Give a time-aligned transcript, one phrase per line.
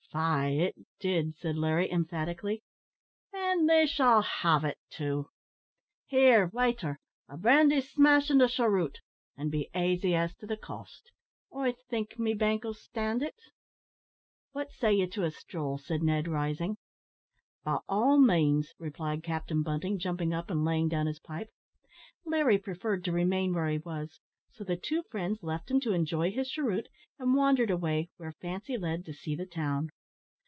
[0.13, 2.61] "Faix it did," said Larry, emphatically;
[3.31, 5.29] "and they shall have it, too;
[6.05, 8.97] here, waiter, a brandy smash and a cheroot,
[9.37, 11.13] and be aisy as to the cost;
[11.55, 13.35] I think me bank'll stand it."
[14.51, 16.75] "What say you to a stroll!" said Ned, rising.
[17.63, 21.47] "By all means," replied Captain Bunting, jumping up, and laying down his pipe.
[22.25, 24.19] Larry preferred to remain where he was;
[24.51, 28.75] so the two friends left him to enjoy his cheroot, and wandered away, where fancy
[28.77, 29.87] led, to see the town.